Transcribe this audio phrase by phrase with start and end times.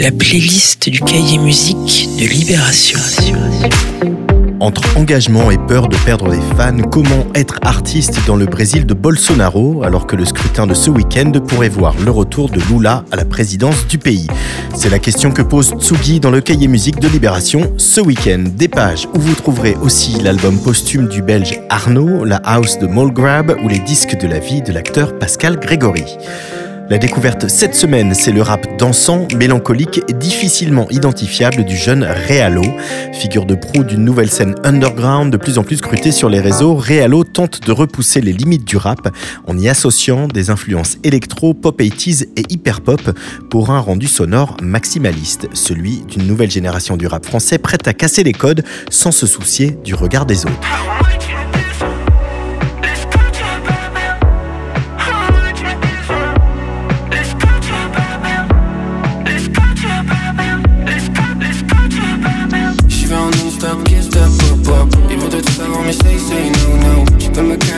[0.00, 2.98] la playlist du cahier musique de Libération.
[4.58, 8.94] Entre engagement et peur de perdre des fans, comment être artiste dans le Brésil de
[8.94, 13.16] Bolsonaro alors que le scrutin de ce week-end pourrait voir le retour de Lula à
[13.16, 14.26] la présidence du pays?
[14.74, 18.44] C'est la question que pose Tsugi dans le cahier musique de Libération ce week-end.
[18.56, 23.54] Des pages où vous trouverez aussi l'album posthume du belge Arnaud, la house de Molgrab
[23.62, 26.06] ou les disques de la vie de l'acteur Pascal Grégory.
[26.90, 32.64] La découverte cette semaine, c'est le rap dansant, mélancolique et difficilement identifiable du jeune Realo.
[33.12, 36.74] Figure de proue d'une nouvelle scène underground de plus en plus scrutée sur les réseaux,
[36.74, 41.80] Realo tente de repousser les limites du rap en y associant des influences électro, pop
[41.80, 43.00] 80s et hyper pop
[43.50, 48.24] pour un rendu sonore maximaliste, celui d'une nouvelle génération du rap français prête à casser
[48.24, 50.58] les codes sans se soucier du regard des autres.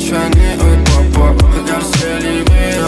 [0.00, 2.78] je suis né au papa Regarde c'est libéré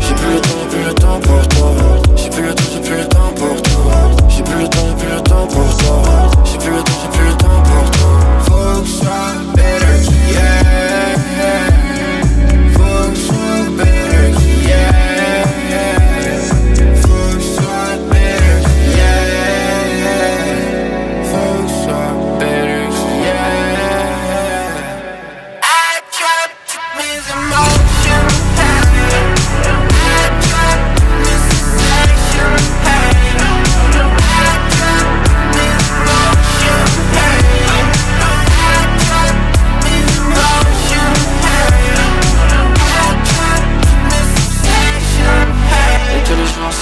[0.00, 2.03] J'ai plus le temps, plus le temps pour toi.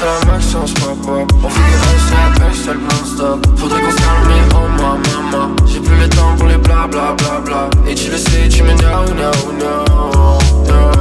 [0.02, 3.46] seul, ma change pas pop On fait des hashtags, hashtag non-stop.
[3.56, 7.14] Faudrait qu'on se calme, oh ma maman J'ai plus le temps pour les bla bla
[7.16, 10.91] bla bla Et tu le sais, tu m'énerves, no,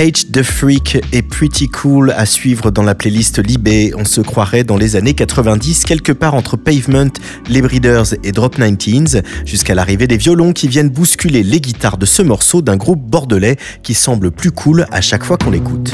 [0.00, 3.92] H the Freak est pretty cool à suivre dans la playlist Libé.
[3.98, 7.10] On se croirait dans les années 90, quelque part entre Pavement,
[7.50, 12.06] les Breeders et Drop 19s, jusqu'à l'arrivée des violons qui viennent bousculer les guitares de
[12.06, 15.92] ce morceau d'un groupe bordelais qui semble plus cool à chaque fois qu'on l'écoute.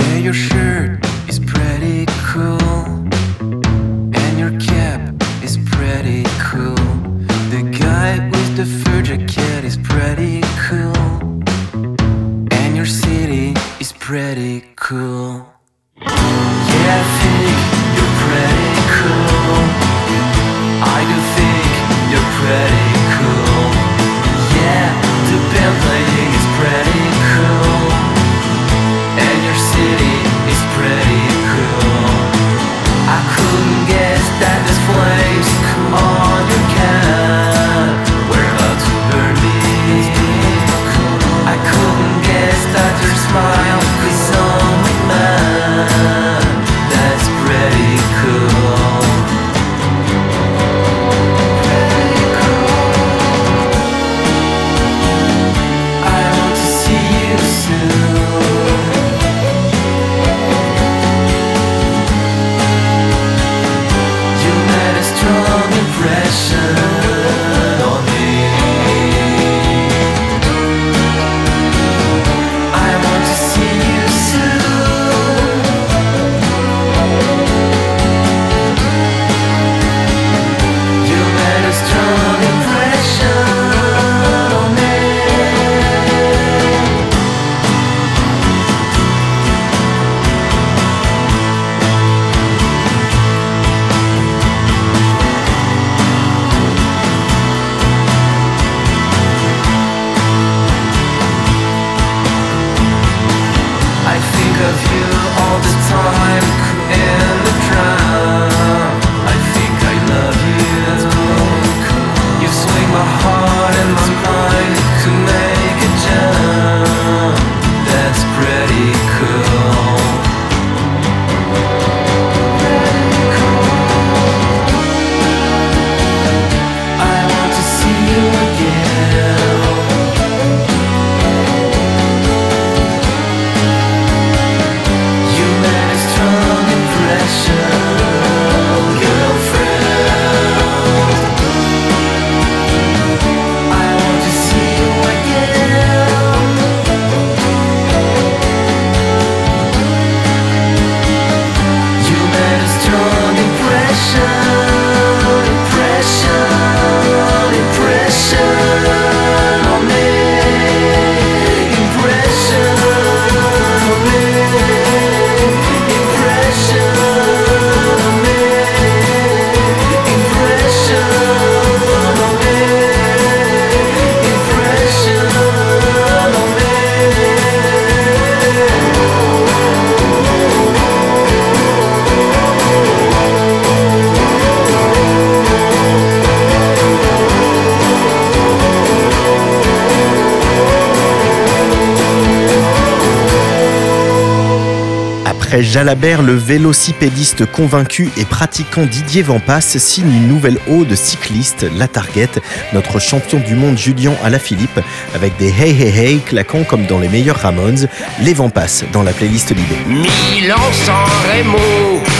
[195.62, 202.30] Jalabert, le vélocipédiste convaincu et pratiquant Didier Vampas signe une nouvelle ode cycliste, la Target,
[202.72, 204.80] notre champion du monde Julien Alaphilippe,
[205.14, 207.88] avec des hey hey hey claquant comme dans les meilleurs Ramones,
[208.20, 209.76] les Vampas dans la playlist Libé.
[209.86, 212.15] Milan sans.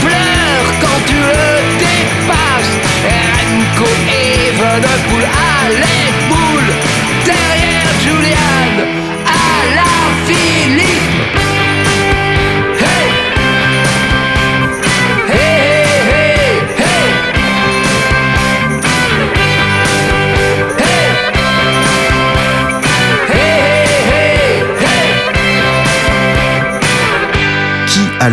[0.00, 2.74] Pleure quand tu le dépasses.
[3.04, 5.93] Remco Evenepoel à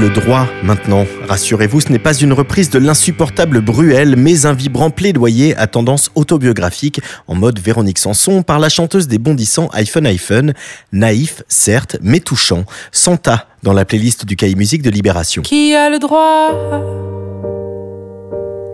[0.02, 4.90] le droit maintenant Rassurez-vous, ce n'est pas une reprise de l'insupportable Bruel, mais un vibrant
[4.90, 10.54] plaidoyer à tendance autobiographique en mode Véronique Sanson par la chanteuse des bondissants iPhone iPhone,
[10.92, 15.44] naïf certes, mais touchant, Santa dans la playlist du Cahier Musique de Libération.
[15.44, 16.50] Qui a le droit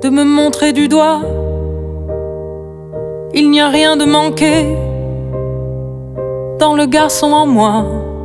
[0.02, 1.22] de me montrer du doigt?
[3.34, 4.64] Il n'y a rien de manqué
[6.58, 8.17] dans le garçon en moi.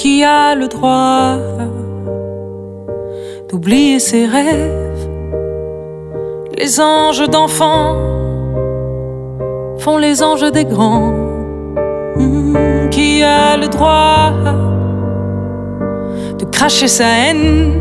[0.00, 1.38] Qui a le droit
[3.50, 5.08] d'oublier ses rêves
[6.56, 7.96] Les anges d'enfants
[9.78, 11.14] font les anges des grands.
[12.14, 14.34] Hmm, Qui a le droit
[16.38, 17.72] de cracher sa haine,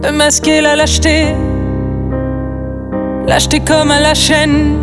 [0.00, 1.34] de masquer la lâcheté,
[3.26, 4.76] lâcheté comme à la chaîne.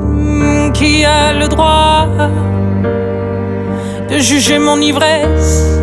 [0.00, 2.06] Hmm, Qui a le droit
[4.08, 5.78] de juger mon ivresse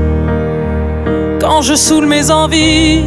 [1.40, 3.04] quand je saoule mes envies,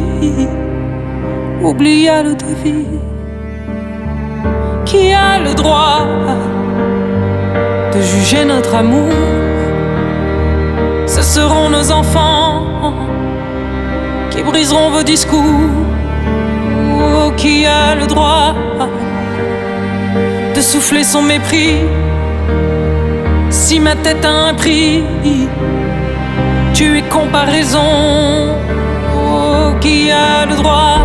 [1.61, 2.99] oublie à l'eau de vie.
[4.85, 6.05] Qui a le droit
[7.93, 9.11] de juger notre amour?
[11.05, 12.63] Ce seront nos enfants
[14.31, 15.69] qui briseront vos discours.
[16.97, 18.55] Oh, qui a le droit
[20.55, 21.75] de souffler son mépris?
[23.49, 25.03] Si ma tête a un prix?
[26.73, 28.55] Tu es comparaison.
[29.15, 30.99] Oh, qui a le droit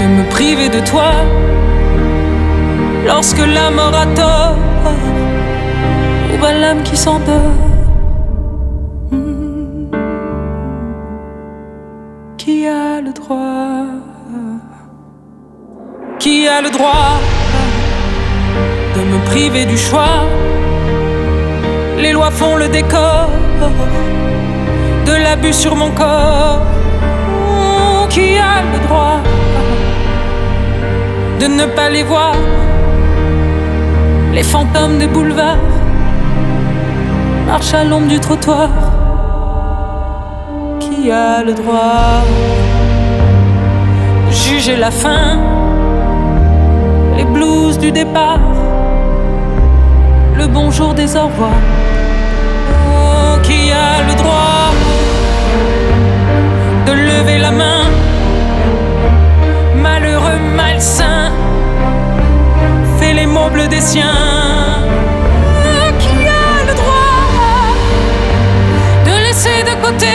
[0.00, 1.10] de me priver de toi
[3.06, 4.56] lorsque la mort a tort
[6.32, 7.60] ou bien l'âme qui s'endort?
[12.38, 13.86] Qui a le droit?
[16.18, 17.43] Qui a le droit?
[19.14, 20.20] Me priver du choix
[21.98, 23.30] Les lois font le décor
[25.06, 26.62] de l'abus sur mon corps.
[28.08, 29.18] Qui a le droit
[31.40, 32.34] de ne pas les voir?
[34.32, 35.68] Les fantômes des boulevards
[37.46, 38.70] marchent à l'ombre du trottoir.
[40.80, 42.22] Qui a le droit
[44.26, 45.38] de juger la fin?
[47.16, 48.40] Les blues du départ,
[50.36, 51.58] le bonjour des au revoir.
[52.88, 54.72] Oh, qui a le droit
[56.86, 57.84] de lever la main,
[59.76, 61.30] malheureux, malsain,
[62.98, 64.82] fait les meubles des siens.
[65.66, 67.20] Oh, qui a le droit
[69.06, 70.14] de laisser de côté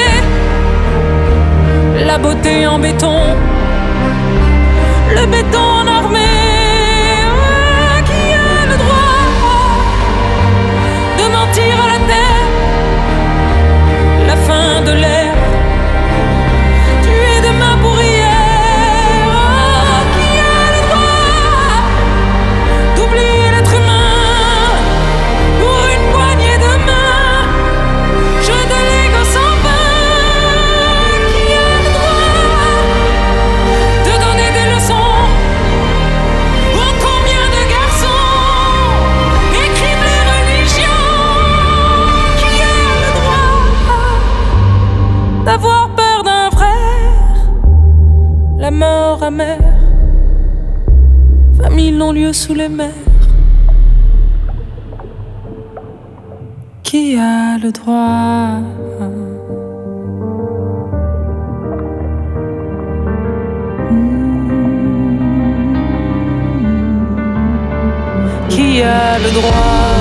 [2.05, 3.19] la beauté en béton,
[5.15, 5.68] le béton
[51.62, 52.89] famille non-lieu sous les mers.
[56.83, 58.59] Qui a le droit?
[68.50, 69.99] Qui a le droit?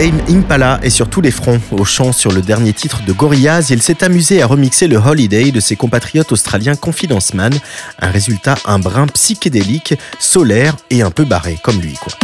[0.00, 1.60] Tame Impala est sur tous les fronts.
[1.72, 5.50] Au chant sur le dernier titre de Gorillaz, il s'est amusé à remixer le Holiday
[5.50, 7.52] de ses compatriotes australiens Confidence Man,
[7.98, 12.14] un résultat un brin psychédélique, solaire et un peu barré, comme lui quoi.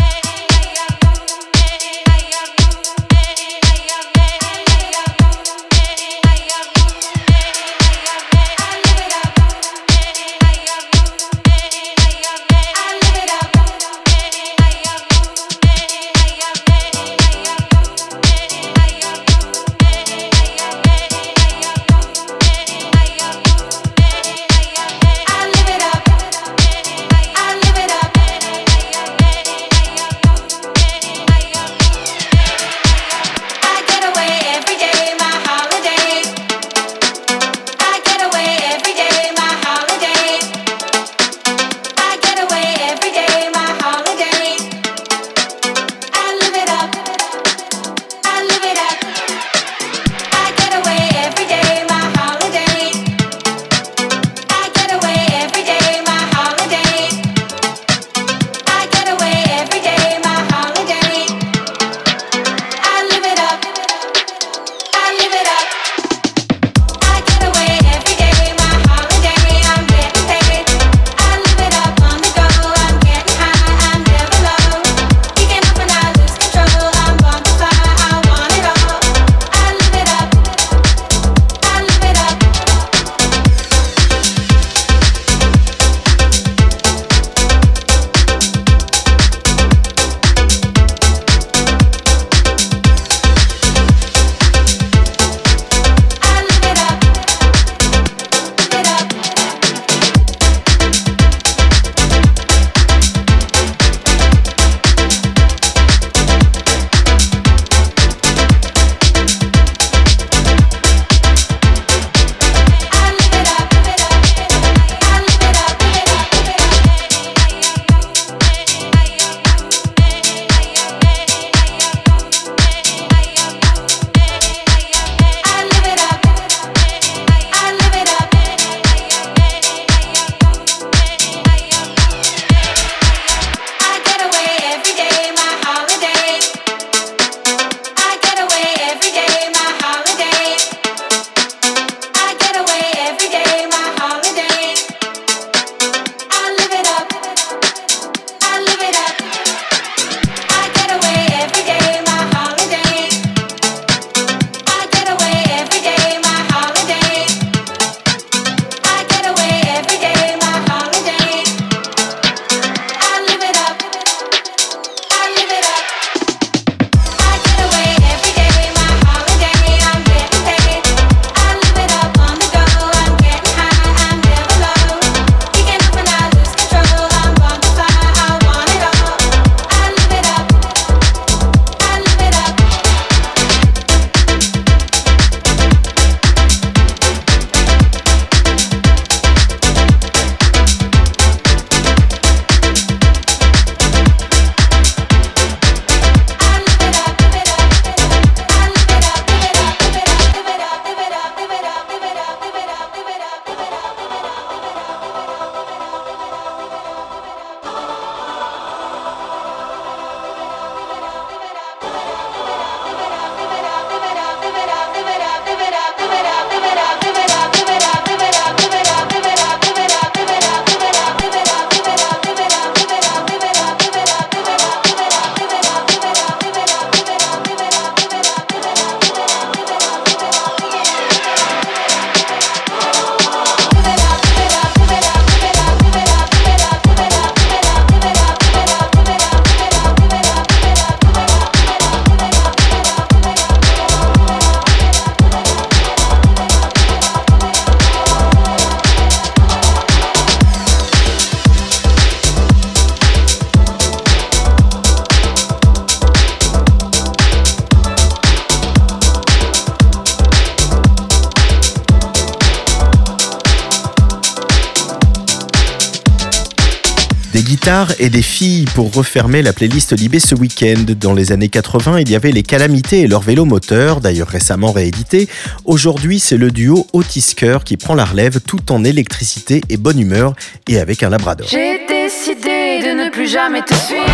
[267.98, 270.84] et des filles pour refermer la playlist Libé ce week-end.
[271.00, 274.70] Dans les années 80, il y avait les Calamités et leur vélo moteur, d'ailleurs récemment
[274.70, 275.28] réédité.
[275.64, 280.34] Aujourd'hui, c'est le duo Otis qui prend la relève tout en électricité et bonne humeur
[280.68, 281.48] et avec un labrador.
[281.50, 284.04] J'ai décidé de ne plus jamais te suivre.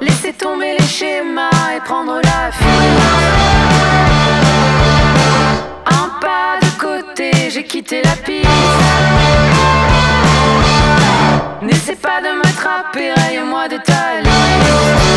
[0.00, 2.68] Laissez tomber les schémas et prendre la fuite.
[5.86, 8.46] Un pas de côté, j'ai quitté la piste.
[11.62, 15.07] N'essaie pas de m'attraper, raye-moi de ta.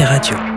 [0.00, 0.53] Radio.